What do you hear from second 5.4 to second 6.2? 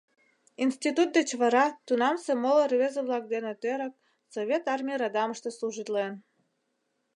служитлен.